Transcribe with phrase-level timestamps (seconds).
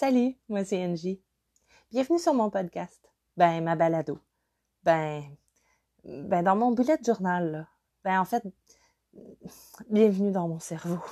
[0.00, 1.20] Salut, moi c'est Angie.
[1.90, 3.06] Bienvenue sur mon podcast.
[3.36, 4.18] Ben, ma balado.
[4.82, 5.24] Ben,
[6.02, 7.68] ben dans mon bullet journal, là.
[8.02, 8.42] Ben, en fait,
[9.90, 11.02] bienvenue dans mon cerveau.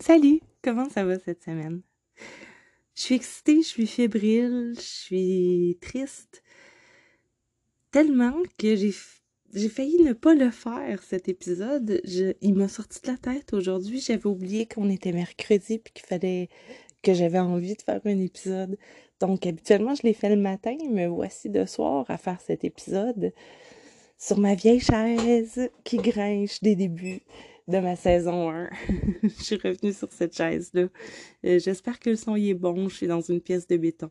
[0.00, 1.82] Salut, comment ça va cette semaine?
[2.94, 6.42] Je suis excitée, je suis fébrile, je suis triste.
[7.90, 8.92] Tellement que j'ai
[9.54, 12.00] j'ai failli ne pas le faire cet épisode.
[12.40, 14.00] il m'a sorti de la tête aujourd'hui.
[14.00, 16.48] J'avais oublié qu'on était mercredi puis qu'il fallait
[17.02, 18.76] que j'avais envie de faire un épisode.
[19.20, 23.32] Donc habituellement je l'ai fait le matin, mais voici de soir à faire cet épisode
[24.18, 27.22] sur ma vieille chaise qui grinche des débuts
[27.68, 28.70] de ma saison 1.
[29.22, 30.88] je suis revenue sur cette chaise-là.
[31.44, 32.88] Euh, j'espère que le son y est bon.
[32.88, 34.10] Je suis dans une pièce de béton.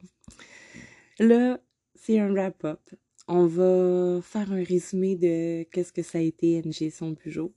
[1.19, 1.59] Là,
[1.95, 2.79] c'est un wrap-up.
[3.27, 7.53] On va faire un résumé de qu'est-ce que ça a été NG son Bugeot.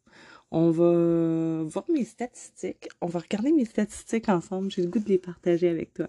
[0.52, 2.88] On va voir mes statistiques.
[3.00, 4.70] On va regarder mes statistiques ensemble.
[4.70, 6.08] J'ai le goût de les partager avec toi.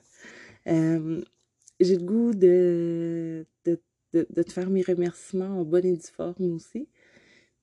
[0.68, 1.22] Euh,
[1.80, 6.88] j'ai le goût de, te faire mes remerciements en bonne et due forme aussi.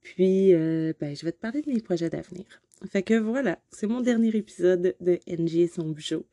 [0.03, 2.45] Puis, euh, ben, je vais te parler de mes projets d'avenir.
[2.91, 6.27] Fait que voilà, c'est mon dernier épisode de NG et son Bugeot.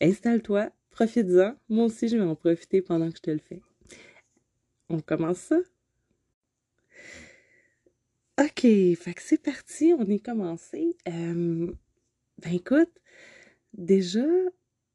[0.00, 1.56] Installe-toi, profite-en.
[1.68, 3.60] Moi aussi, je vais en profiter pendant que je te le fais.
[4.88, 5.58] On commence ça?
[8.40, 8.66] OK,
[9.18, 10.96] c'est parti, on est commencé.
[11.08, 11.72] Euh,
[12.38, 12.90] ben écoute,
[13.72, 14.26] déjà,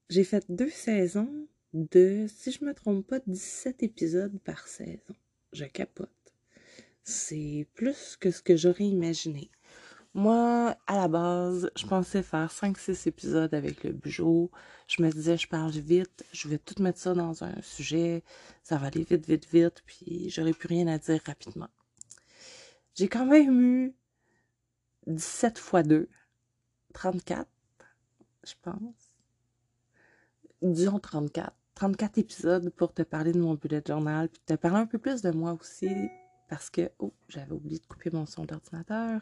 [0.10, 5.16] j'ai fait deux saisons de, si je me trompe pas, 17 épisodes par saison.
[5.54, 6.10] Je capote.
[7.04, 9.50] C'est plus que ce que j'aurais imaginé.
[10.16, 14.50] Moi, à la base, je pensais faire 5-6 épisodes avec le bijou.
[14.88, 18.24] Je me disais, je parle vite, je vais tout mettre ça dans un sujet,
[18.64, 21.70] ça va aller vite, vite, vite, puis j'aurais plus rien à dire rapidement.
[22.96, 23.96] J'ai quand même eu
[25.08, 26.10] 17 fois 2,
[26.94, 27.48] 34,
[28.44, 29.14] je pense.
[30.62, 31.54] Disons 34.
[31.76, 35.22] 34 épisodes pour te parler de mon bullet journal, puis te parler un peu plus
[35.22, 35.90] de moi aussi,
[36.50, 39.22] parce que, oh, j'avais oublié de couper mon son d'ordinateur.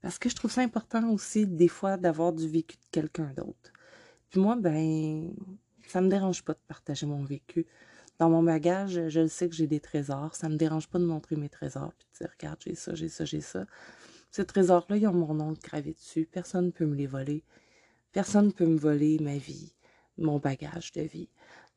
[0.00, 3.72] Parce que je trouve ça important aussi, des fois, d'avoir du vécu de quelqu'un d'autre.
[4.30, 5.32] Puis moi, ben,
[5.86, 7.66] ça me dérange pas de partager mon vécu.
[8.18, 10.34] Dans mon bagage, je le sais que j'ai des trésors.
[10.34, 11.92] Ça me dérange pas de montrer mes trésors.
[11.96, 13.64] Puis de dire, regarde, j'ai ça, j'ai ça, j'ai ça.
[14.30, 16.28] Ces trésors-là, ils ont mon nom gravé dessus.
[16.30, 17.44] Personne ne peut me les voler.
[18.12, 19.74] Personne ne peut me voler ma vie,
[20.16, 21.30] mon bagage de vie.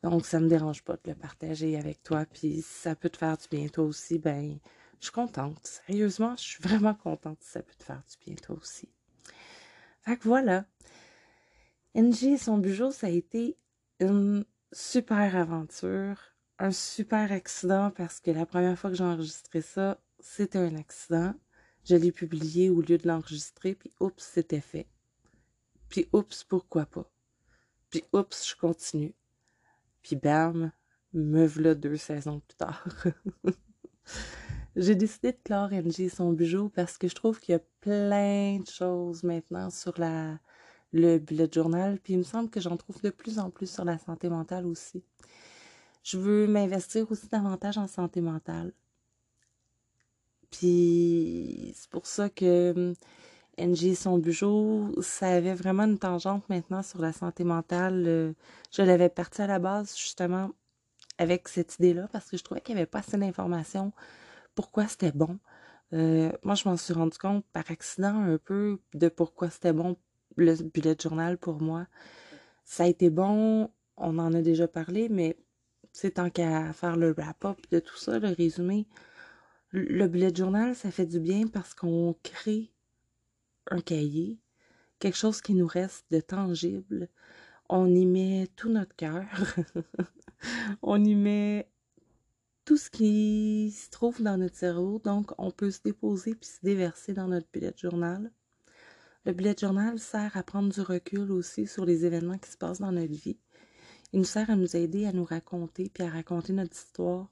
[0.04, 2.26] Donc, ça me dérange pas de le partager avec toi.
[2.26, 4.58] Puis, si ça peut te faire du bien, toi aussi, ben,
[5.01, 5.66] je suis contente.
[5.66, 8.88] Sérieusement, je suis vraiment contente si ça peut te faire du bien, toi aussi.
[10.03, 10.66] Fait que voilà.
[11.95, 13.57] NG et son bijou, ça a été
[14.00, 16.22] une super aventure,
[16.59, 21.33] un super accident parce que la première fois que j'ai enregistré ça, c'était un accident.
[21.83, 24.88] Je l'ai publié au lieu de l'enregistrer, puis oups, c'était fait.
[25.89, 27.12] Puis oups, pourquoi pas?
[27.89, 29.16] Puis oups, je continue.
[30.03, 30.72] Puis bam,
[31.13, 32.88] me voilà deux saisons plus tard.
[34.78, 38.59] J'ai décidé de clore NG son bijou parce que je trouve qu'il y a plein
[38.59, 39.94] de choses maintenant sur
[40.94, 43.84] le bullet journal, puis il me semble que j'en trouve de plus en plus sur
[43.84, 45.04] la santé mentale aussi.
[46.04, 48.74] Je veux m'investir aussi davantage en santé mentale.
[50.52, 52.94] Puis c'est pour ça que hum,
[53.58, 58.36] NG son bijou, ça avait vraiment une tangente maintenant sur la santé mentale.
[58.72, 60.52] Je l'avais parti à la base justement
[61.18, 63.92] avec cette idée-là parce que je trouvais qu'il n'y avait pas assez d'informations
[64.56, 65.39] pourquoi c'était bon.
[65.94, 69.97] Euh, moi, je m'en suis rendu compte par accident un peu de pourquoi c'était bon
[70.38, 71.88] le bullet journal pour moi.
[72.63, 75.38] Ça a été bon, on en a déjà parlé, mais
[75.91, 78.88] c'est tant qu'à faire le wrap-up de tout ça, le résumé.
[79.72, 82.72] Le bullet journal, ça fait du bien parce qu'on crée
[83.69, 84.39] un cahier,
[85.00, 87.09] quelque chose qui nous reste de tangible.
[87.69, 89.23] On y met tout notre cœur.
[90.81, 91.71] on y met
[92.66, 95.00] tout ce qui se trouve dans notre cerveau.
[95.04, 98.31] Donc, on peut se déposer puis se déverser dans notre bullet journal.
[99.25, 102.80] Le bullet journal sert à prendre du recul aussi sur les événements qui se passent
[102.80, 103.38] dans notre vie.
[104.13, 107.31] Il nous sert à nous aider à nous raconter puis à raconter notre histoire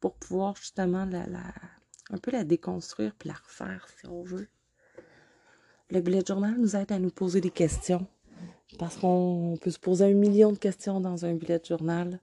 [0.00, 1.26] pour pouvoir justement la,
[2.10, 4.48] un peu la déconstruire puis la refaire si on veut.
[5.90, 8.06] Le bullet journal nous aide à nous poser des questions
[8.78, 12.20] parce qu'on peut se poser un million de questions dans un bullet journal.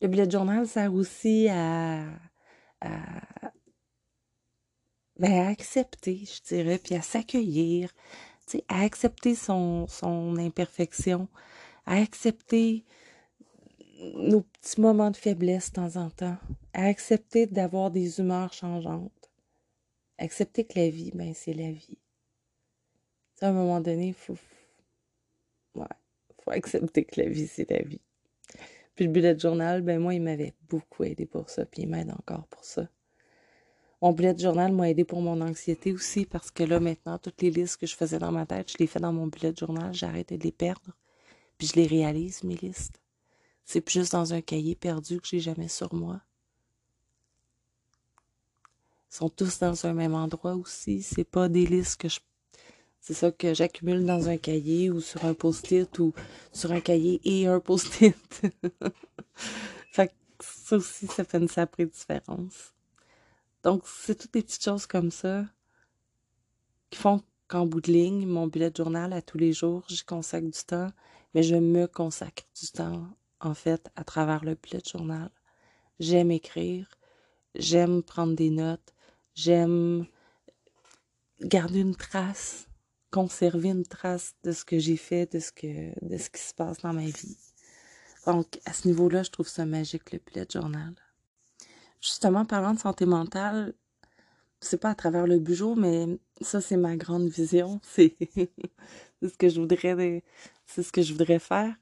[0.00, 2.04] Le bullet journal sert aussi à,
[5.16, 7.92] ben, accepter, je dirais, puis à s'accueillir,
[8.68, 11.28] à accepter son, son imperfection,
[11.86, 12.84] à accepter
[14.14, 16.38] nos petits moments de faiblesse de temps en temps,
[16.72, 19.30] à accepter d'avoir des humeurs changeantes.
[20.18, 21.98] accepter que la vie, ben c'est la vie.
[23.42, 24.36] à un moment donné, il faut...
[26.42, 28.00] Faut accepter que la vie, c'est la vie.
[29.00, 32.10] Puis le bullet journal, ben moi, il m'avait beaucoup aidé pour ça, puis il m'aide
[32.10, 32.86] encore pour ça.
[34.02, 37.50] Mon bullet journal m'a aidé pour mon anxiété aussi, parce que là, maintenant, toutes les
[37.50, 40.04] listes que je faisais dans ma tête, je les fais dans mon bullet journal, j'ai
[40.04, 40.92] arrêté de les perdre,
[41.56, 43.00] puis je les réalise, mes listes.
[43.64, 46.20] C'est plus juste dans un cahier perdu que j'ai jamais sur moi.
[49.10, 51.00] Ils sont tous dans un même endroit aussi.
[51.00, 52.20] C'est pas des listes que je
[53.00, 56.12] c'est ça que j'accumule dans un cahier ou sur un post-it ou
[56.52, 58.14] sur un cahier et un post-it.
[59.90, 62.74] fait que ça aussi, ça fait une sacrée différence.
[63.62, 65.44] Donc, c'est toutes des petites choses comme ça
[66.90, 70.46] qui font qu'en bout de ligne, mon bullet journal à tous les jours, j'y consacre
[70.46, 70.90] du temps,
[71.34, 73.08] mais je me consacre du temps,
[73.40, 75.30] en fait, à travers le bullet journal.
[75.98, 76.86] J'aime écrire,
[77.54, 78.94] j'aime prendre des notes,
[79.34, 80.06] j'aime
[81.40, 82.69] garder une trace
[83.10, 86.54] conserver une trace de ce que j'ai fait, de ce que de ce qui se
[86.54, 87.36] passe dans ma vie.
[88.26, 90.94] Donc, à ce niveau-là, je trouve ça magique, le bullet journal.
[92.00, 93.74] Justement, parlant de santé mentale,
[94.60, 97.80] c'est pas à travers le bureau, mais ça, c'est ma grande vision.
[99.22, 100.24] C'est ce que je voudrais,
[100.64, 101.74] c'est ce que je voudrais faire.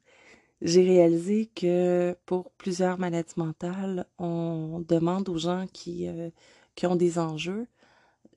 [0.61, 6.31] J'ai réalisé que pour plusieurs maladies mentales, on demande aux gens qui, euh,
[6.75, 7.69] qui ont des enjeux,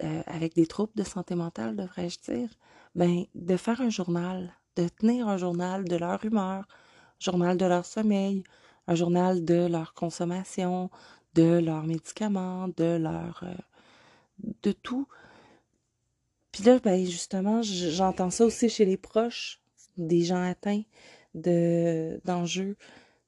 [0.04, 2.50] euh, avec des troubles de santé mentale, devrais-je dire,
[2.96, 6.68] ben, de faire un journal, de tenir un journal de leur humeur,
[7.20, 8.44] journal de leur sommeil,
[8.88, 10.90] un journal de leur consommation,
[11.36, 13.44] de leurs médicaments, de leur...
[13.44, 13.56] Euh,
[14.64, 15.08] de tout.
[16.52, 19.62] Puis là, ben, justement, j'entends ça aussi chez les proches
[19.98, 20.84] des gens atteints
[21.36, 22.76] de d'enjeux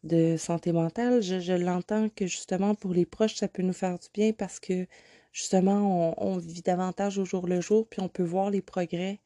[0.03, 1.21] de santé mentale.
[1.21, 4.59] Je, je l'entends que justement pour les proches, ça peut nous faire du bien parce
[4.59, 4.87] que
[5.31, 9.19] justement, on, on, vit davantage au jour le jour, puis on peut voir les progrès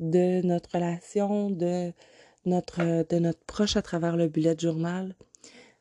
[0.00, 1.92] de notre relation, de
[2.46, 5.14] notre, de notre proche à travers le bullet journal.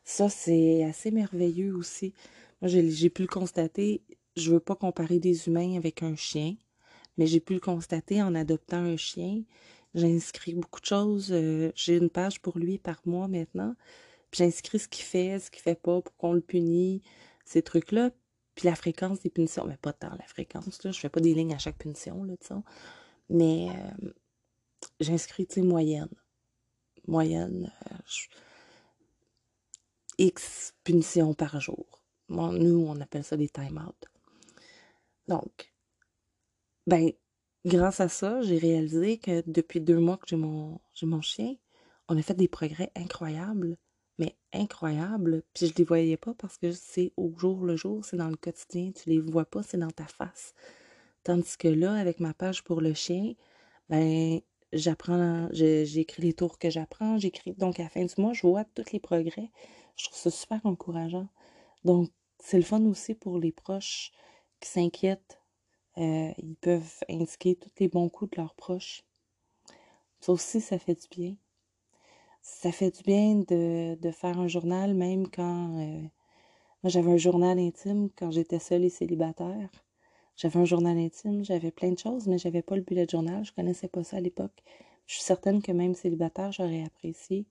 [0.03, 2.13] Ça, c'est assez merveilleux aussi.
[2.61, 4.03] Moi, j'ai pu le constater.
[4.35, 6.55] Je veux pas comparer des humains avec un chien,
[7.17, 9.43] mais j'ai pu le constater en adoptant un chien.
[9.95, 11.29] J'ai inscrit beaucoup de choses.
[11.31, 13.75] Euh, j'ai une page pour lui par mois maintenant.
[14.31, 17.01] J'inscris ce qu'il fait, ce qu'il fait pas, pour qu'on le punit,
[17.45, 18.11] ces trucs-là.
[18.55, 19.65] Puis la fréquence des punitions.
[19.65, 20.91] Mais pas tant la fréquence, là.
[20.91, 22.35] Je fais pas des lignes à chaque punition, là.
[23.29, 24.11] Mais euh,
[24.99, 26.09] j'inscris, tu moyenne.
[27.07, 27.95] Moyenne, euh,
[30.17, 32.03] X punitions par jour.
[32.29, 34.05] nous, on appelle ça des time-out.
[35.27, 35.73] Donc,
[36.87, 37.11] ben,
[37.65, 41.55] grâce à ça, j'ai réalisé que depuis deux mois que j'ai mon, j'ai chien,
[42.09, 43.77] on a fait des progrès incroyables,
[44.17, 45.43] mais incroyables.
[45.53, 48.35] Puis je les voyais pas parce que c'est au jour le jour, c'est dans le
[48.35, 50.53] quotidien, tu les vois pas, c'est dans ta face.
[51.23, 53.33] Tandis que là, avec ma page pour le chien,
[53.89, 54.41] ben,
[54.73, 58.65] j'apprends, j'écris les tours que j'apprends, j'écris, donc à la fin du mois, je vois
[58.65, 59.51] tous les progrès.
[59.97, 61.27] Je trouve ça super encourageant.
[61.83, 64.11] Donc, c'est le fun aussi pour les proches
[64.59, 65.41] qui s'inquiètent.
[65.97, 69.03] Euh, ils peuvent indiquer tous les bons coups de leurs proches.
[70.21, 71.35] Ça aussi, ça fait du bien.
[72.41, 75.79] Ça fait du bien de, faire un journal, même quand...
[75.79, 76.01] Euh,
[76.83, 79.69] moi, j'avais un journal intime quand j'étais seule et célibataire.
[80.41, 83.43] J'avais un journal intime, j'avais plein de choses, mais j'avais pas le bullet journal.
[83.43, 84.63] Je connaissais pas ça à l'époque.
[85.05, 87.45] Je suis certaine que même célibataire, j'aurais apprécié.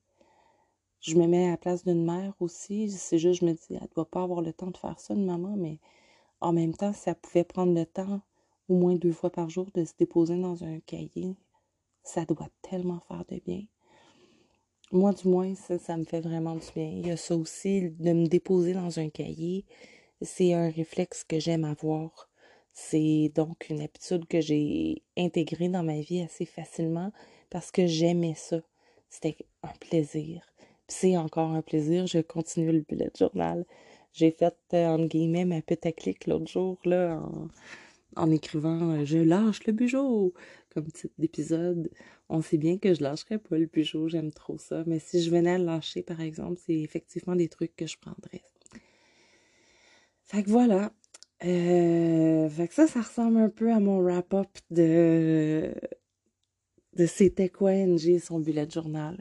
[1.02, 2.90] Je me mets à la place d'une mère aussi.
[2.90, 5.26] C'est juste, je me dis, elle doit pas avoir le temps de faire ça, une
[5.26, 5.80] maman, mais
[6.40, 8.22] en même temps, ça pouvait prendre le temps,
[8.70, 11.36] au moins deux fois par jour, de se déposer dans un cahier.
[12.04, 13.64] Ça doit tellement faire de bien.
[14.92, 16.88] Moi, du moins, ça, ça me fait vraiment du bien.
[16.88, 19.66] Il y a ça aussi, de me déposer dans un cahier.
[20.22, 22.27] C'est un réflexe que j'aime avoir
[22.80, 27.12] c'est donc une habitude que j'ai intégrée dans ma vie assez facilement
[27.50, 28.60] parce que j'aimais ça.
[29.10, 30.42] C'était un plaisir.
[30.86, 32.06] c'est encore un plaisir.
[32.06, 33.66] Je continue le bullet journal.
[34.12, 37.20] J'ai fait, euh, entre guillemets, ma petite clic l'autre jour, là,
[38.16, 40.32] en, écrivant euh, Je lâche le bugeot
[40.72, 41.90] comme titre d'épisode.
[42.28, 44.84] On sait bien que je lâcherais pas le bugeot, j'aime trop ça.
[44.86, 47.98] Mais si je venais à le lâcher, par exemple, c'est effectivement des trucs que je
[47.98, 48.42] prendrais.
[50.24, 50.92] Fait que voilà,
[51.44, 55.72] euh, fait que ça, ça ressemble un peu à mon wrap-up de,
[56.92, 59.16] de c'était quoi NG son bullet journal.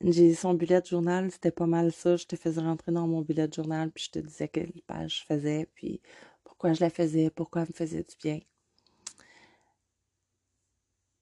[0.00, 2.16] NG son bullet journal, c'était pas mal ça.
[2.16, 5.24] Je te faisais rentrer dans mon bullet journal, puis je te disais quelle page je
[5.26, 6.00] faisais, puis
[6.44, 8.40] pourquoi je la faisais, pourquoi elle me faisait du bien.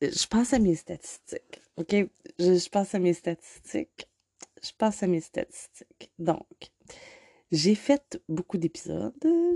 [0.00, 1.94] Je pense à mes statistiques, ok?
[2.38, 4.08] Je, je pense à mes statistiques.
[4.62, 6.10] Je pense à mes statistiques.
[6.18, 6.46] Donc,
[7.50, 9.14] J'ai fait beaucoup d'épisodes.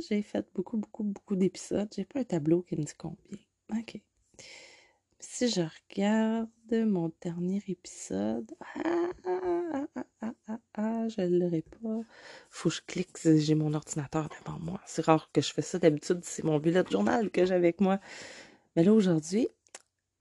[0.09, 1.89] J'ai fait beaucoup, beaucoup, beaucoup d'épisodes.
[1.95, 3.39] J'ai pas un tableau qui me dit combien.
[3.71, 4.01] OK.
[5.21, 8.51] Si je regarde mon dernier épisode.
[8.61, 12.01] Ah, ah, ah, ah, ah, ah je ne l'aurai pas.
[12.49, 13.19] Faut que je clique.
[13.23, 14.81] J'ai mon ordinateur devant moi.
[14.87, 15.79] C'est rare que je fais ça.
[15.79, 18.01] D'habitude, c'est mon bullet journal que j'ai avec moi.
[18.75, 19.49] Mais là, aujourd'hui,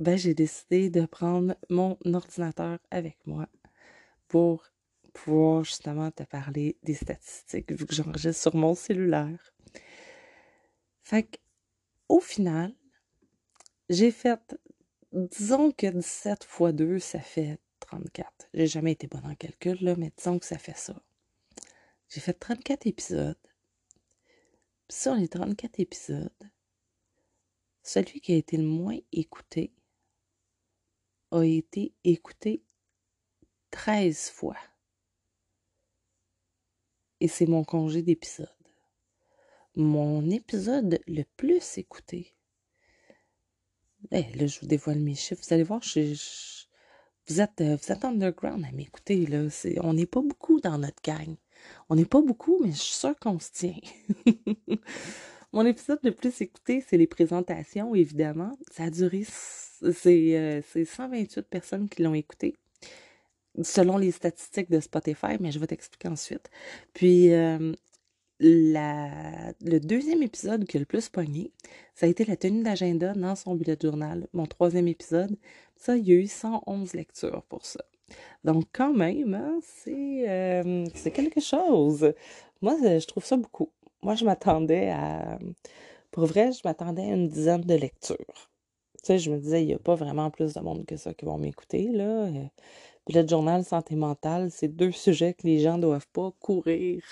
[0.02, 3.48] ben, j'ai décidé de prendre mon ordinateur avec moi
[4.28, 4.66] pour
[5.14, 9.54] pouvoir justement te parler des statistiques vu que j'enregistre sur mon cellulaire.
[11.02, 11.38] Fait que,
[12.10, 12.74] au final,
[13.90, 14.56] j'ai fait,
[15.12, 18.50] disons que 17 fois 2, ça fait 34.
[18.54, 21.02] J'ai jamais été bonne en calcul, là, mais disons que ça fait ça.
[22.10, 23.38] J'ai fait 34 épisodes.
[24.88, 26.52] Puis sur les 34 épisodes,
[27.84, 29.74] celui qui a été le moins écouté
[31.32, 32.64] a été écouté
[33.72, 34.58] 13 fois
[37.22, 38.50] et c'est mon congé d'épisode.
[39.76, 42.34] Mon épisode le plus écouté.
[44.12, 45.42] Eh, là, je vous dévoile mes chiffres.
[45.48, 49.28] Vous allez voir, vous, êtes, euh, vous êtes underground à m'écouter.
[49.28, 49.48] Là.
[49.84, 51.36] on n'est pas beaucoup dans notre gang.
[51.90, 53.80] On n'est pas beaucoup, mais je suis sûre qu'on se tient.
[55.54, 58.58] Mon épisode le plus écouté, c'est les présentations, évidemment.
[58.72, 62.56] Ça a duré, c'est 128 euh, personnes qui l'ont écouté
[63.64, 66.50] selon les statistiques de Spotify, mais je vais t'expliquer ensuite.
[66.94, 67.74] Puis, euh,
[68.40, 71.52] la, le deuxième épisode qui a le plus pogné,
[71.94, 75.38] ça a été la tenue d'agenda dans son bullet journal, mon troisième épisode.
[75.76, 77.84] Ça, il y a eu 111 lectures pour ça.
[78.44, 82.14] Donc, quand même, hein, euh, c'est quelque chose.
[82.62, 83.70] Moi, je trouve ça beaucoup.
[84.02, 85.40] Moi, je m'attendais à...
[86.12, 88.50] Pour vrai, je m'attendais à une dizaine de lectures.
[88.98, 91.14] Tu sais, je me disais, il n'y a pas vraiment plus de monde que ça
[91.14, 92.28] qui vont m'écouter, là.
[93.14, 97.04] Le journal santé mentale, c'est deux sujets que les gens doivent pas courir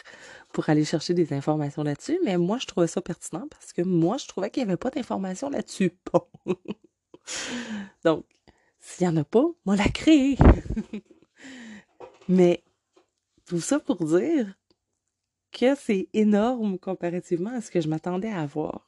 [0.54, 2.20] pour aller chercher des informations là-dessus.
[2.24, 4.92] Mais moi, je trouvais ça pertinent parce que moi, je trouvais qu'il n'y avait pas
[4.92, 5.92] d'informations là-dessus.
[8.06, 8.26] Donc,
[8.80, 10.38] s'il n'y en a pas, moi, la créer.
[12.30, 12.64] Mais
[13.46, 14.54] tout ça pour dire
[15.52, 18.86] que c'est énorme comparativement à ce que je m'attendais à avoir.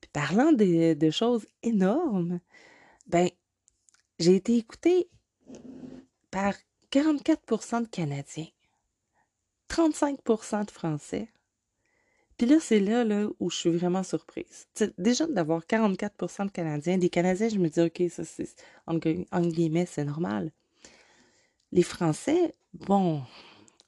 [0.00, 2.40] Puis parlant de, de choses énormes,
[3.06, 3.28] ben,
[4.18, 5.08] j'ai été écoutée
[6.30, 6.54] par
[6.90, 8.46] 44% de Canadiens,
[9.70, 11.28] 35% de Français.
[12.36, 14.68] Puis là, c'est là, là où je suis vraiment surprise.
[14.96, 18.48] déjà, d'avoir 44% de Canadiens, des Canadiens, je me dis, OK, ça, c'est,
[19.86, 20.52] c'est normal.
[21.72, 23.22] Les Français, bon,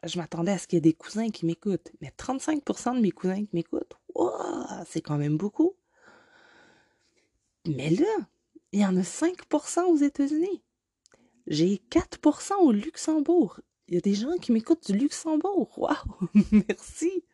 [0.03, 1.93] je m'attendais à ce qu'il y ait des cousins qui m'écoutent.
[2.01, 3.95] Mais 35% de mes cousins qui m'écoutent,
[4.87, 5.75] c'est quand même beaucoup.
[7.67, 8.17] Mais là,
[8.73, 10.63] il y en a 5% aux États-Unis.
[11.51, 13.59] J'ai 4% au Luxembourg.
[13.89, 15.77] Il y a des gens qui m'écoutent du Luxembourg.
[15.77, 16.31] Waouh!
[16.53, 17.25] Merci.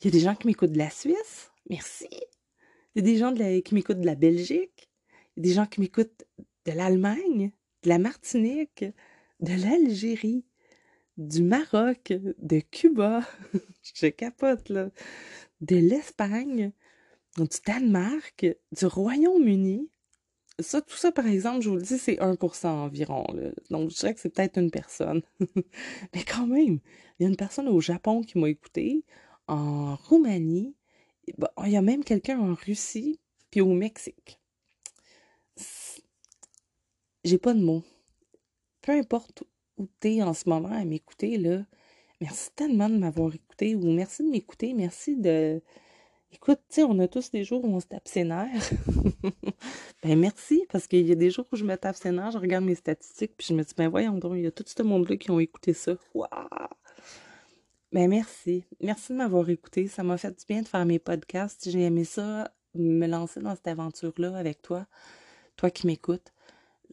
[0.00, 1.52] Il y a des gens qui m'écoutent de la Suisse.
[1.70, 2.08] Merci.
[2.10, 4.90] Il y a des gens qui m'écoutent de la Belgique.
[5.36, 6.24] Il y a des gens qui m'écoutent
[6.66, 7.52] de l'Allemagne,
[7.84, 8.84] de la Martinique,
[9.38, 10.44] de l'Algérie,
[11.16, 13.22] du Maroc, de Cuba.
[13.94, 14.90] Je capote, là.
[15.60, 16.72] De l'Espagne,
[17.38, 19.88] du Danemark, du Royaume-Uni,
[20.60, 23.26] ça, tout ça, par exemple, je vous le dis, c'est 1% environ.
[23.70, 25.22] Donc, je dirais que c'est peut-être une personne.
[26.14, 26.78] Mais quand même,
[27.18, 29.04] il y a une personne au Japon qui m'a écouté,
[29.48, 30.74] en Roumanie,
[31.26, 33.20] il y a même quelqu'un en Russie,
[33.50, 34.40] puis au Mexique.
[37.24, 37.82] J'ai pas de mots.
[38.80, 39.44] Peu importe
[39.78, 41.64] où tu es en ce moment à m'écouter, là,
[42.20, 45.62] merci tellement de m'avoir écouté, ou merci de m'écouter, merci de
[46.34, 48.24] Écoute, tu sais, on a tous des jours où on se tape ses
[50.02, 52.64] ben merci, parce qu'il y a des jours où je me tape ses je regarde
[52.64, 55.16] mes statistiques, puis je me dis, ben voyons donc, il y a tout ce monde-là
[55.16, 55.94] qui ont écouté ça.
[56.12, 56.28] Waouh!
[57.92, 58.64] Ben merci.
[58.80, 59.86] Merci de m'avoir écouté.
[59.86, 61.70] Ça m'a fait du bien de faire mes podcasts.
[61.70, 64.86] J'ai aimé ça, me lancer dans cette aventure-là avec toi,
[65.54, 66.32] toi qui m'écoutes.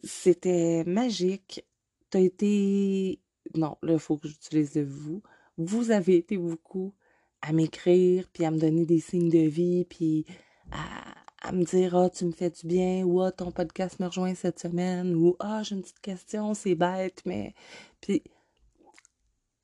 [0.04, 1.66] C'était magique.
[2.10, 3.18] T'as été...
[3.56, 5.20] Non, là, il faut que j'utilise le vous.
[5.58, 6.94] Vous avez été beaucoup
[7.42, 10.24] à m'écrire, puis à me donner des signes de vie, puis
[10.70, 14.34] à, me dire Ah, tu me fais du bien, ou Ah, ton podcast me rejoint
[14.34, 17.54] cette semaine, ou Ah, j'ai une petite question, c'est bête, mais.
[18.00, 18.22] Puis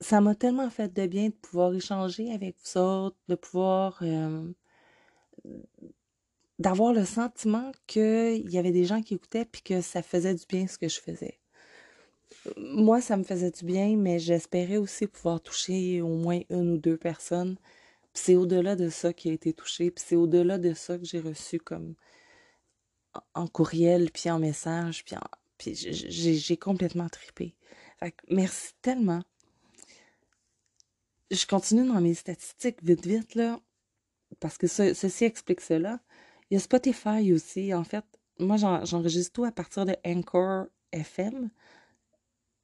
[0.01, 3.99] ça m'a tellement fait de bien de pouvoir échanger avec vous autres, de pouvoir.
[4.03, 4.53] Euh,
[6.59, 10.45] d'avoir le sentiment qu'il y avait des gens qui écoutaient, puis que ça faisait du
[10.47, 11.39] bien ce que je faisais
[12.57, 16.79] moi, ça me faisait du bien, mais j'espérais aussi pouvoir toucher au moins une ou
[16.79, 17.57] deux personnes.
[18.15, 21.21] C'est au-delà de ça qui a été touché, puis c'est au-delà de ça que j'ai
[21.21, 21.95] reçu comme
[23.35, 25.17] en courriel, puis en message, puis,
[25.57, 27.55] puis j'ai complètement tripé.
[28.29, 29.23] Merci tellement.
[31.31, 33.61] je continue dans mes statistiques vite, vite, là,
[34.41, 36.01] parce que ceci explique cela.
[36.51, 37.75] Il y a Spotify aussi.
[37.75, 38.05] En fait,
[38.39, 41.51] moi, j'enregistre tout à partir de Anchor FM.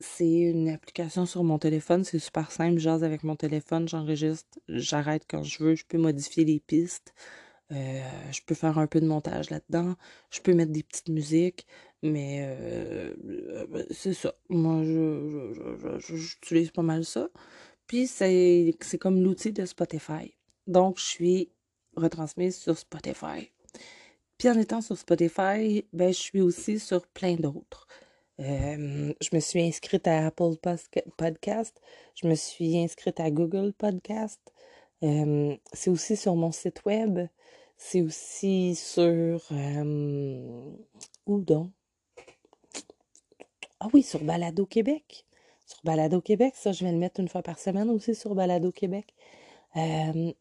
[0.06, 2.04] C'est une application sur mon téléphone.
[2.04, 2.78] C'est super simple.
[2.78, 5.74] Je avec mon téléphone, j'enregistre, j'arrête quand je veux.
[5.74, 7.14] Je peux modifier les pistes.
[7.72, 9.96] Euh, je peux faire un peu de montage là-dedans.
[10.30, 11.66] Je peux mettre des petites musiques.
[12.02, 14.34] Mais euh, euh, c'est ça.
[14.50, 14.82] Moi,
[15.98, 17.28] j'utilise pas mal ça.
[17.86, 20.34] Puis c'est comme l'outil de Spotify.
[20.66, 21.50] Donc, je suis
[21.96, 23.50] retransmise sur Spotify.
[24.38, 27.86] Puis en étant sur Spotify, ben, je suis aussi sur plein d'autres.
[28.38, 30.56] Je me suis inscrite à Apple
[31.16, 31.80] Podcast.
[32.14, 34.40] Je me suis inscrite à Google Podcast.
[35.00, 37.28] C'est aussi sur mon site web.
[37.76, 39.42] C'est aussi sur...
[41.26, 41.70] Où donc?
[43.80, 45.26] Ah oui, sur Balado Québec.
[45.66, 48.72] Sur Balado Québec, ça, je vais le mettre une fois par semaine aussi sur Balado
[48.72, 49.14] Québec.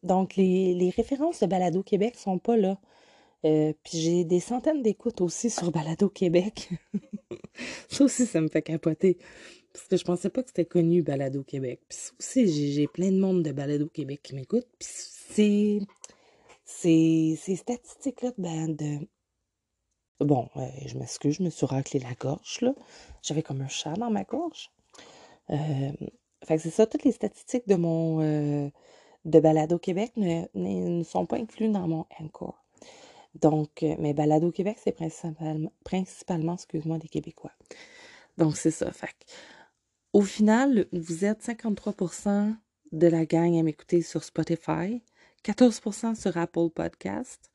[0.02, 2.78] donc, les, les, références de Balado Québec sont pas là.
[3.44, 6.70] Euh, puis j'ai des centaines d'écoutes aussi sur Balado Québec.
[7.88, 9.18] ça aussi, ça me fait capoter.
[9.72, 11.82] Parce que je pensais pas que c'était connu, Balado Québec.
[11.88, 14.66] Puis aussi, j'ai plein de monde de Balado Québec qui m'écoute.
[14.78, 15.80] Puis c'est...
[16.64, 19.06] Ces, statistiques-là de...
[20.20, 22.74] Bon, euh, je m'excuse, je me suis raclé la gorge, là.
[23.22, 24.70] J'avais comme un chat dans ma gorge.
[25.50, 25.92] Euh,
[26.44, 28.22] fait que c'est ça, toutes les statistiques de mon...
[28.22, 28.70] Euh,
[29.24, 32.63] de Balado Québec ne, ne, sont pas incluses dans mon Encore.
[33.34, 37.52] Donc, euh, mais Balado Québec, c'est principalement, principalement excuse-moi, des Québécois.
[38.38, 38.90] Donc, c'est ça.
[38.92, 39.14] Fait
[40.12, 42.54] au final, vous êtes 53%
[42.92, 45.02] de la gang à m'écouter sur Spotify,
[45.44, 47.50] 14% sur Apple Podcast,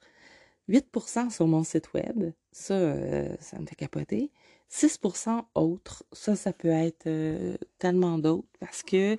[0.68, 2.32] 8% sur mon site web.
[2.52, 4.32] Ça, euh, ça me fait capoter.
[4.70, 6.04] 6% autres.
[6.12, 9.18] Ça, ça peut être euh, tellement d'autres parce que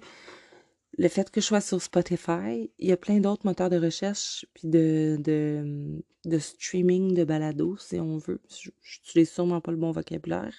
[0.98, 4.46] le fait que je sois sur Spotify, il y a plein d'autres moteurs de recherche
[4.54, 8.40] puis de, de, de streaming de balado, si on veut.
[8.48, 10.54] Je n'utilise sûrement pas le bon vocabulaire,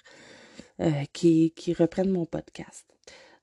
[0.80, 2.86] euh, qui, qui reprennent mon podcast.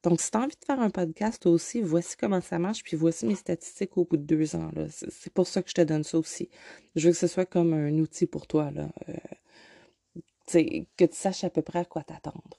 [0.05, 2.97] Donc, si tu as envie de faire un podcast aussi, voici comment ça marche, puis
[2.97, 4.71] voici mes statistiques au bout de deux ans.
[4.89, 6.49] C'est pour ça que je te donne ça aussi.
[6.95, 8.91] Je veux que ce soit comme un outil pour toi, là.
[9.09, 9.15] Euh,
[10.97, 12.59] que tu saches à peu près à quoi t'attendre.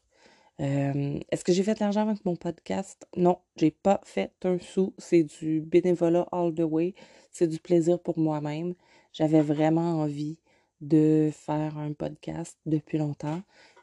[0.60, 3.08] Euh, est-ce que j'ai fait de l'argent avec mon podcast?
[3.16, 4.94] Non, j'ai pas fait un sou.
[4.98, 6.96] C'est du bénévolat all the way.
[7.32, 8.74] C'est du plaisir pour moi-même.
[9.14, 10.38] J'avais vraiment envie
[10.82, 13.42] de faire un podcast depuis longtemps.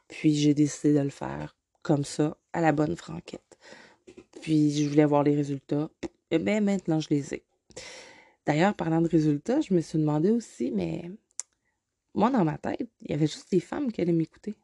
[0.08, 3.58] Puis j'ai décidé de le faire comme ça, à la bonne franquette.
[4.42, 5.88] Puis je voulais voir les résultats.
[6.30, 7.44] Et bien maintenant, je les ai.
[8.44, 11.10] D'ailleurs, parlant de résultats, je me suis demandé aussi, mais
[12.14, 14.56] moi, dans ma tête, il y avait juste des femmes qui allaient m'écouter.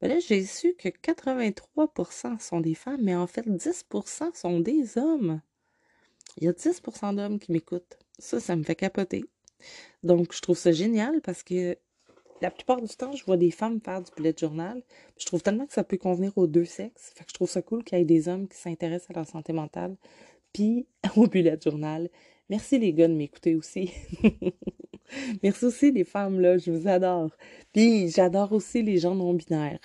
[0.00, 4.98] Ben là, j'ai su que 83% sont des femmes, mais en fait, 10% sont des
[4.98, 5.40] hommes.
[6.36, 7.98] Il y a 10% d'hommes qui m'écoutent.
[8.18, 9.24] Ça, ça me fait capoter.
[10.02, 11.78] Donc, je trouve ça génial parce que
[12.42, 14.82] la plupart du temps, je vois des femmes faire du bullet journal.
[15.16, 17.12] Je trouve tellement que ça peut convenir aux deux sexes.
[17.14, 19.26] Fait que je trouve ça cool qu'il y ait des hommes qui s'intéressent à leur
[19.26, 19.96] santé mentale,
[20.52, 22.10] puis au bullet journal.
[22.48, 23.90] Merci les gars de m'écouter aussi.
[25.42, 27.30] Merci aussi les femmes, là, je vous adore.
[27.72, 29.80] Puis j'adore aussi les gens non-binaires.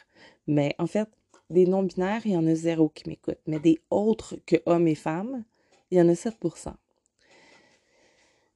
[0.48, 1.10] Mais en fait,
[1.50, 3.42] des non-binaires, il y en a zéro qui m'écoutent.
[3.48, 5.44] Mais des autres que hommes et femmes,
[5.92, 6.38] il y en a 7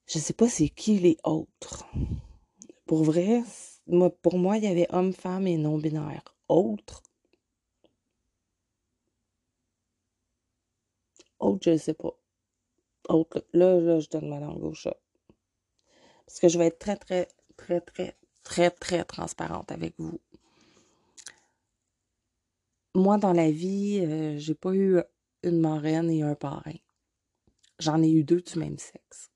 [0.08, 1.86] Je sais pas c'est qui les autres.
[2.86, 3.44] Pour vrai,
[3.88, 6.36] moi, pour moi, il y avait hommes, femmes et non-binaires.
[6.48, 7.04] Autres?
[11.40, 12.18] Autres, je ne sais pas.
[13.10, 14.98] Autres, là, je donne ma langue au chat.
[16.26, 20.20] Parce que je vais être très, très, très, très, très, très transparente avec vous.
[22.94, 25.00] Moi, dans la vie, euh, j'ai pas eu
[25.44, 26.78] une marraine et un parrain.
[27.80, 29.30] J'en ai eu deux du même sexe.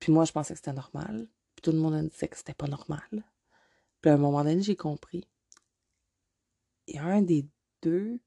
[0.00, 1.28] Puis moi, je pensais que c'était normal.
[1.54, 3.24] Puis tout le monde me disait que c'était pas normal.
[4.00, 5.28] Puis à un moment donné, j'ai compris.
[6.86, 7.46] Il y a un des
[7.82, 8.20] deux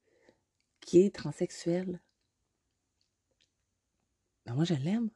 [0.80, 2.00] qui est transsexuel.
[4.46, 5.10] Ben moi, je l'aime.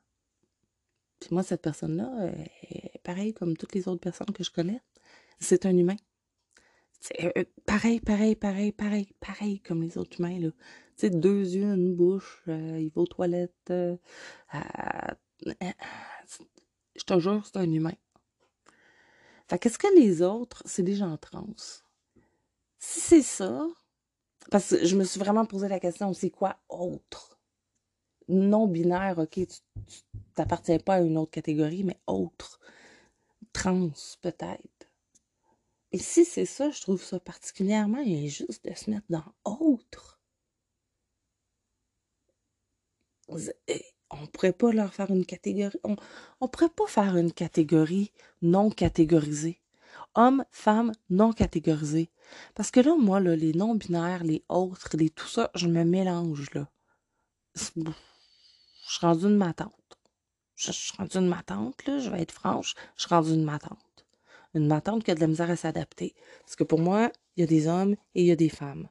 [1.22, 2.32] Puis moi, cette personne-là,
[3.04, 4.80] pareil comme toutes les autres personnes que je connais.
[5.38, 5.94] C'est un humain.
[7.20, 10.40] Euh, pareil, pareil, pareil, pareil, pareil comme les autres humains.
[10.40, 10.50] Là.
[10.50, 10.56] Tu
[10.96, 13.70] sais, deux yeux, une bouche, euh, il va aux toilettes.
[13.70, 13.96] Euh,
[15.44, 17.94] je te jure, c'est un humain.
[19.48, 21.46] Fait qu'est-ce que les autres, c'est des gens trans?
[22.80, 23.64] Si c'est ça,
[24.50, 27.38] parce que je me suis vraiment posé la question, c'est quoi autre?
[28.28, 29.46] Non-binaire, ok, tu
[30.34, 32.60] t'appartiens pas à une autre catégorie, mais autre.
[33.52, 33.90] Trans,
[34.22, 34.88] peut-être.
[35.92, 40.20] Et si c'est ça, je trouve ça particulièrement injuste de se mettre dans autre.
[44.10, 45.78] on pourrait pas leur faire une catégorie.
[45.84, 45.96] On,
[46.40, 49.60] on pourrait pas faire une catégorie non catégorisée.
[50.14, 52.10] Hommes, femmes, non catégorisés.
[52.54, 56.68] Parce que là, moi, les non-binaires, les autres, les tout ça, je me mélange, là.
[58.92, 59.98] Je suis rendue une matante.
[60.54, 63.42] Je, je suis rendue une matante, là, je vais être franche, je suis rendue une
[63.42, 64.04] matante.
[64.52, 66.14] Une matante qui a de la misère à s'adapter.
[66.40, 68.90] Parce que pour moi, il y a des hommes et il y a des femmes.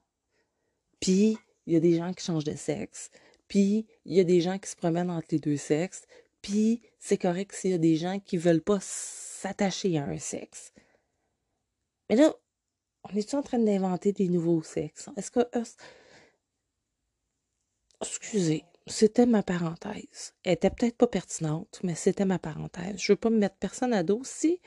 [1.00, 1.38] Puis,
[1.68, 3.12] il y a des gens qui changent de sexe.
[3.48, 6.08] Puis, il y a des gens qui se promènent entre les deux sexes.
[6.42, 10.74] Puis, c'est correct s'il y a des gens qui veulent pas s'attacher à un sexe.
[12.10, 12.34] Mais là,
[13.04, 15.10] on est en train d'inventer des nouveaux sexes?
[15.16, 15.42] Est-ce que.
[15.56, 15.64] Euh,
[18.02, 20.34] excusez, c'était ma parenthèse.
[20.44, 23.00] Elle était peut-être pas pertinente, mais c'était ma parenthèse.
[23.00, 24.22] Je veux pas me mettre personne à dos.
[24.24, 24.60] Si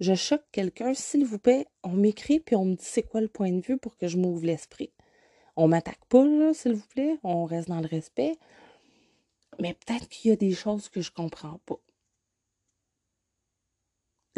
[0.00, 3.28] je choque quelqu'un, s'il vous plaît, on m'écrit puis on me dit c'est quoi le
[3.28, 4.92] point de vue pour que je m'ouvre l'esprit.
[5.56, 7.18] On m'attaque pas, s'il vous plaît.
[7.24, 8.36] On reste dans le respect.
[9.60, 11.80] Mais peut-être qu'il y a des choses que je comprends pas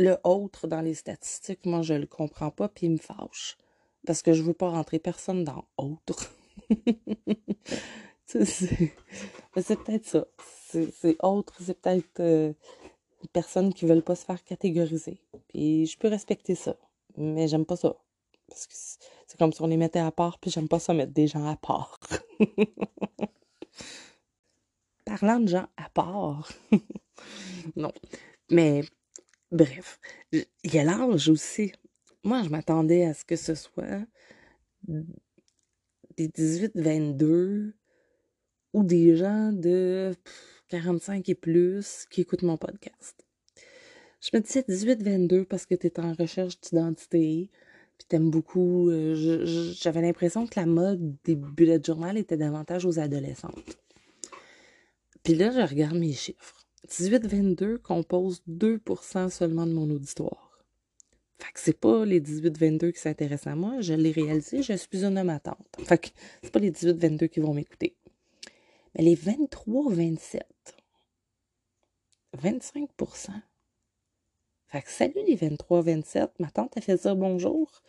[0.01, 3.59] le autre dans les statistiques, moi, je le comprends pas, puis il me fâche.
[4.07, 6.35] Parce que je veux pas rentrer personne dans autre.
[9.63, 10.27] c'est peut-être ça.
[10.73, 12.53] C'est autre, c'est peut-être euh,
[13.23, 15.21] des personnes qui veulent pas se faire catégoriser.
[15.49, 16.77] Puis je peux respecter ça.
[17.17, 17.97] Mais j'aime pas ça.
[18.49, 21.13] Parce que c'est comme si on les mettait à part, puis j'aime pas ça mettre
[21.13, 21.99] des gens à part.
[25.05, 26.53] Parlant de gens à part.
[27.77, 27.93] non.
[28.51, 28.83] Mais
[29.53, 29.99] Bref,
[30.33, 31.73] il y a l'âge aussi.
[32.23, 34.07] Moi, je m'attendais à ce que ce soit
[36.17, 37.73] des 18-22
[38.73, 40.15] ou des gens de
[40.69, 43.27] 45 et plus qui écoutent mon podcast.
[44.21, 47.51] Je me disais 18-22 parce que tu es en recherche d'identité,
[47.99, 48.91] puis t'aimes beaucoup.
[48.91, 53.79] Euh, j'avais l'impression que la mode des bullet journal était davantage aux adolescentes.
[55.23, 56.67] Puis là, je regarde mes chiffres.
[56.89, 60.51] 18-22 compose 2% seulement de mon auditoire.
[61.39, 65.05] Fait que c'est pas les 18-22 qui s'intéressent à moi, je l'ai réalisé, je suis
[65.05, 65.67] une homme attente.
[65.79, 66.09] Fait que
[66.43, 67.97] c'est pas les 18-22 qui vont m'écouter.
[68.95, 70.41] Mais les 23-27,
[72.37, 73.31] 25%
[74.67, 77.83] Fait que salut les 23-27, ma tante a fait ça bonjour.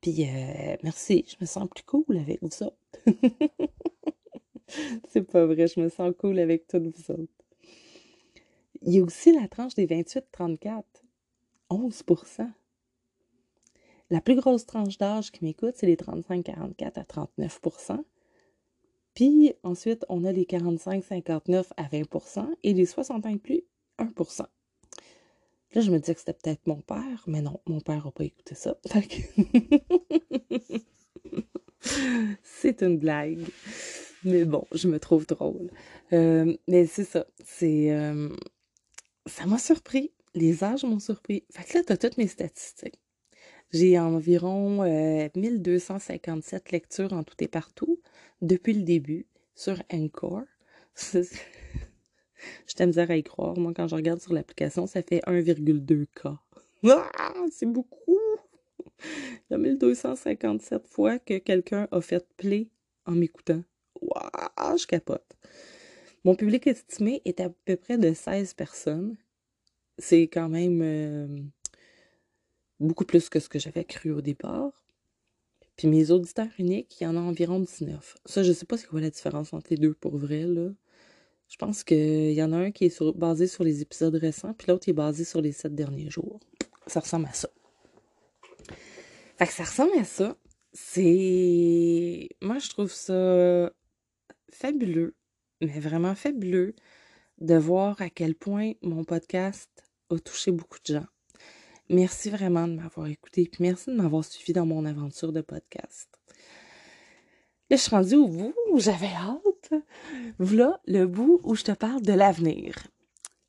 [0.00, 2.76] Puis euh, merci, je me sens plus cool avec vous autres.
[5.08, 7.32] c'est pas vrai, je me sens cool avec toutes vous autres.
[8.82, 10.82] Il y a aussi la tranche des 28-34,
[11.70, 12.50] 11%
[14.10, 17.60] La plus grosse tranche d'âge qui m'écoute, c'est les 35-44 à 39
[19.18, 23.64] Puis ensuite, on a les 45-59 à 20% et les 60 ans et plus,
[23.98, 24.46] 1%
[25.72, 28.22] Là, je me disais que c'était peut-être mon père, mais non, mon père n'a pas
[28.22, 28.78] écouté ça.
[32.44, 33.44] c'est une blague.
[34.22, 35.72] Mais bon, je me trouve drôle.
[36.12, 37.26] Euh, mais c'est ça.
[37.44, 37.90] C'est.
[37.90, 38.28] Euh,
[39.26, 40.12] ça m'a surpris.
[40.34, 41.42] Les âges m'ont surpris.
[41.50, 43.00] Fait que là, tu as toutes mes statistiques.
[43.70, 44.82] J'ai environ
[45.34, 48.00] 1257 euh, lectures en tout et partout
[48.40, 50.44] depuis le début sur Encore.
[51.12, 51.24] je
[52.74, 53.58] t'aime à y croire.
[53.58, 56.36] Moi, quand je regarde sur l'application, ça fait 1,2K.
[56.84, 58.20] Ah, c'est beaucoup!
[59.50, 62.68] Il y a 1257 fois que quelqu'un a fait play
[63.04, 63.62] en m'écoutant.
[64.00, 65.36] Waouh, je capote.
[66.24, 69.16] Mon public estimé est à peu près de 16 personnes.
[69.98, 71.26] C'est quand même euh,
[72.80, 74.84] beaucoup plus que ce que j'avais cru au départ.
[75.76, 78.16] Puis mes auditeurs uniques, il y en a environ 19.
[78.26, 80.70] Ça, je sais pas c'est quoi la différence entre les deux pour vrai, là.
[81.48, 84.68] Je pense qu'il y en a un qui est basé sur les épisodes récents, puis
[84.68, 86.40] l'autre est basé sur les sept derniers jours.
[86.86, 87.48] Ça ressemble à ça.
[89.38, 90.36] Fait que ça ressemble à ça.
[90.72, 92.28] C'est.
[92.42, 93.72] Moi, je trouve ça
[94.50, 95.14] fabuleux
[95.60, 96.74] mais vraiment fabuleux
[97.38, 99.70] de voir à quel point mon podcast
[100.10, 101.06] a touché beaucoup de gens.
[101.90, 106.10] Merci vraiment de m'avoir écouté, puis merci de m'avoir suivi dans mon aventure de podcast.
[107.70, 109.82] Là, je suis rendue au bout où j'avais hâte.
[110.38, 112.74] Voilà le bout où je te parle de l'avenir.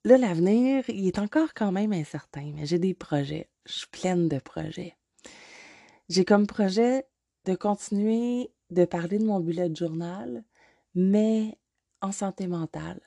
[0.05, 3.49] Là, l'avenir, il est encore quand même incertain, mais j'ai des projets.
[3.65, 4.95] Je suis pleine de projets.
[6.07, 7.05] J'ai comme projet
[7.45, 10.45] de continuer de parler de mon bullet journal,
[10.95, 11.57] mais
[12.01, 13.01] en santé mentale.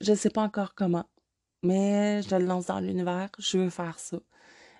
[0.00, 1.06] Je ne sais pas encore comment,
[1.64, 4.18] mais je le lance dans l'univers, je veux faire ça.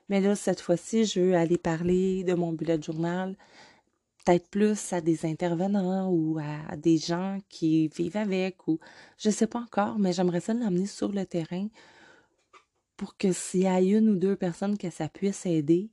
[0.09, 3.37] Mais là, cette fois-ci, je veux aller parler de mon bullet journal,
[4.25, 8.79] peut-être plus à des intervenants ou à des gens qui vivent avec, ou
[9.19, 11.69] je ne sais pas encore, mais j'aimerais ça l'amener sur le terrain
[12.97, 15.91] pour que s'il y a une ou deux personnes que ça puisse aider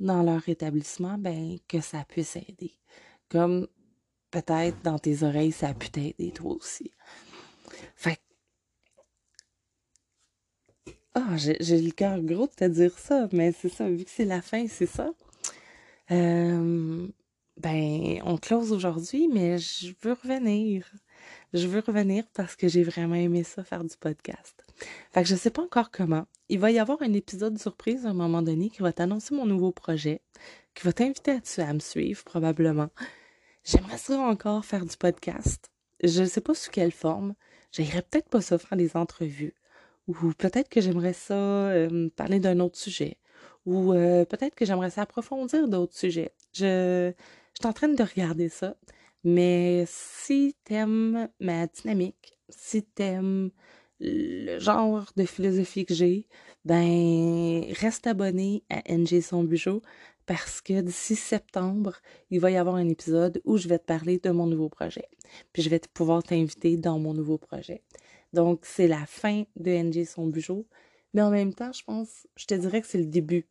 [0.00, 2.72] dans leur établissement, ben que ça puisse aider.
[3.28, 3.68] Comme
[4.30, 6.90] peut-être dans tes oreilles, ça a pu t'aider toi aussi.
[11.20, 14.24] Ah, j'ai le cœur gros de te dire ça, mais c'est ça, vu que c'est
[14.24, 15.10] la fin, c'est ça.
[16.12, 17.08] Euh,
[17.56, 20.88] ben, on close aujourd'hui, mais je veux revenir.
[21.54, 24.62] Je veux revenir parce que j'ai vraiment aimé ça, faire du podcast.
[25.10, 26.24] Fait que je sais pas encore comment.
[26.50, 29.44] Il va y avoir un épisode surprise à un moment donné qui va t'annoncer mon
[29.44, 30.22] nouveau projet,
[30.76, 32.90] qui va t'inviter à, à me suivre probablement.
[33.64, 35.72] J'aimerais ça encore faire du podcast.
[36.04, 37.34] Je ne sais pas sous quelle forme.
[37.72, 39.54] J'irais peut-être pas ça faire des entrevues.
[40.08, 41.70] Ou peut-être que j'aimerais ça
[42.16, 43.18] parler d'un autre sujet.
[43.66, 46.32] Ou peut-être que j'aimerais ça approfondir d'autres sujets.
[46.52, 47.12] Je,
[47.54, 48.76] je suis en train de regarder ça.
[49.24, 53.50] Mais si t'aimes ma dynamique, si t'aimes
[54.00, 56.26] le genre de philosophie que j'ai,
[56.64, 59.82] ben reste abonné à NG Son Bujo
[60.26, 61.96] parce que d'ici septembre,
[62.30, 65.08] il va y avoir un épisode où je vais te parler de mon nouveau projet.
[65.52, 67.82] Puis je vais pouvoir t'inviter dans mon nouveau projet.
[68.32, 70.66] Donc, c'est la fin de NG Son Bujo.
[71.14, 73.48] Mais en même temps, je pense, je te dirais que c'est le début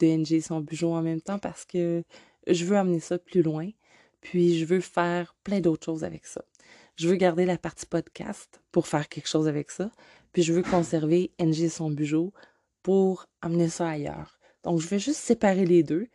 [0.00, 2.04] de NG Son Bujo en même temps parce que
[2.46, 3.70] je veux amener ça plus loin.
[4.20, 6.44] Puis je veux faire plein d'autres choses avec ça.
[6.96, 9.90] Je veux garder la partie podcast pour faire quelque chose avec ça.
[10.32, 12.32] Puis je veux conserver NG Son Bujo
[12.82, 14.38] pour amener ça ailleurs.
[14.64, 16.08] Donc, je vais juste séparer les deux.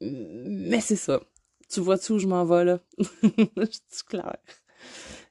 [0.00, 1.22] Mais c'est ça.
[1.68, 2.80] Tu vois-tu où je m'en vais, là?
[2.98, 4.38] je suis claire.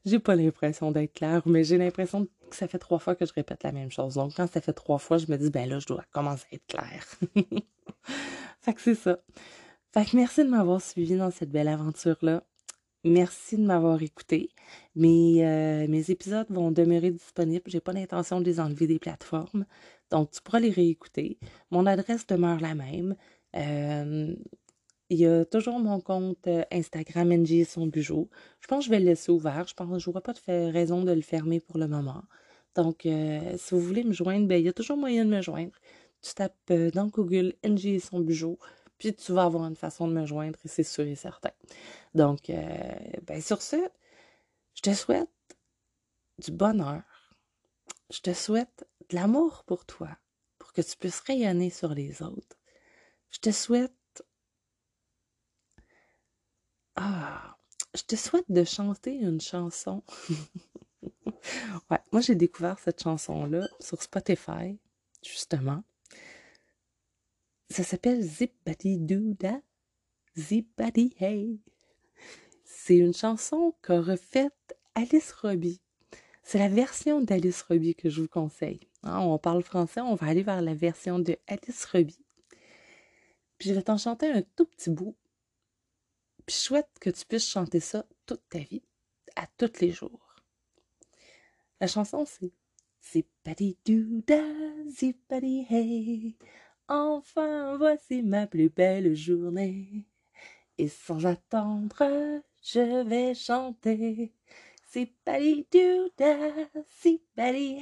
[0.05, 3.33] J'ai pas l'impression d'être claire, mais j'ai l'impression que ça fait trois fois que je
[3.33, 4.15] répète la même chose.
[4.15, 6.55] Donc, quand ça fait trois fois, je me dis, ben là, je dois commencer à
[6.55, 7.05] être claire.
[8.61, 9.19] fait que c'est ça.
[9.93, 12.43] Fait que merci de m'avoir suivi dans cette belle aventure-là.
[13.03, 14.49] Merci de m'avoir écouté.
[14.95, 17.63] Mes, euh, mes épisodes vont demeurer disponibles.
[17.67, 19.65] J'ai pas l'intention de les enlever des plateformes.
[20.11, 21.37] Donc, tu pourras les réécouter.
[21.71, 23.15] Mon adresse demeure la même.
[23.55, 24.35] Euh,
[25.09, 28.29] il y a toujours mon compte euh, Instagram NG Son Bujo.
[28.61, 29.67] Je pense que je vais le laisser ouvert.
[29.67, 32.23] Je pense que je vois pas de raison de le fermer pour le moment.
[32.75, 35.71] Donc, si vous voulez me joindre, ben, il y a toujours moyen de me joindre.
[36.21, 38.57] Tu tapes dans Google NG Son Bujo
[38.97, 41.51] puis tu vas avoir une façon de me joindre, et c'est sûr et certain.
[42.13, 43.75] Donc, euh, ben sur ce,
[44.73, 45.29] je te souhaite
[46.39, 47.03] du bonheur.
[48.11, 50.09] Je te souhaite de l'amour pour toi,
[50.59, 52.57] pour que tu puisses rayonner sur les autres.
[53.31, 53.93] Je te souhaite...
[56.95, 57.57] Ah,
[57.93, 60.03] je te souhaite de chanter une chanson.
[61.25, 64.79] ouais, moi j'ai découvert cette chanson-là sur Spotify,
[65.23, 65.83] justement.
[67.69, 69.59] Ça s'appelle Zippity Douda,
[70.37, 71.59] Zippity Hey.
[72.63, 75.81] C'est une chanson qu'a refaite Alice Robbie.
[76.43, 78.81] C'est la version d'Alice Robbie que je vous conseille.
[79.03, 82.23] Hein, on parle français, on va aller vers la version de Alice Robbie.
[83.57, 85.15] Puis je vais t'en chanter un tout petit bout.
[86.45, 88.83] Puis souhaite que tu puisses chanter ça toute ta vie,
[89.35, 90.35] à tous les jours.
[91.81, 92.53] La chanson, c'est
[93.01, 94.43] Zippity Douda,
[94.87, 96.37] Zippity Hey.
[96.87, 100.05] Enfin, voici ma plus belle journée.
[100.77, 104.33] Et sans attendre, je vais chanter.
[104.87, 105.67] Si bali
[106.87, 107.77] si bali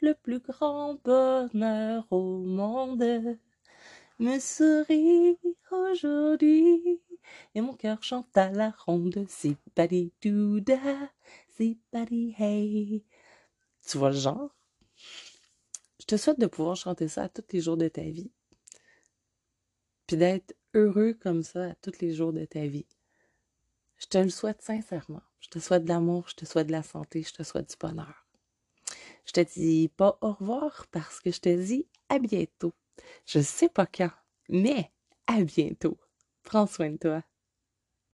[0.00, 3.38] le plus grand bonheur au monde.
[4.18, 5.38] Me sourit
[5.70, 7.00] aujourd'hui,
[7.54, 9.26] et mon cœur chante à la ronde.
[9.28, 10.12] Si bali
[11.56, 13.04] si bali
[13.86, 14.54] Tu vois le genre?
[16.00, 18.30] Je te souhaite de pouvoir chanter ça à tous les jours de ta vie.
[20.06, 22.86] Puis d'être heureux comme ça à tous les jours de ta vie.
[23.98, 25.22] Je te le souhaite sincèrement.
[25.38, 27.76] Je te souhaite de l'amour, je te souhaite de la santé, je te souhaite du
[27.78, 28.26] bonheur.
[29.24, 32.72] Je te dis pas au revoir parce que je te dis à bientôt.
[33.26, 34.10] Je sais pas quand,
[34.48, 34.90] mais
[35.26, 35.98] à bientôt.
[36.44, 36.96] Prends soin.